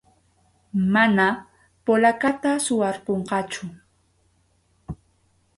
Mana 0.93 1.27
polacata 1.85 2.51
suwarqunqachu. 2.65 3.65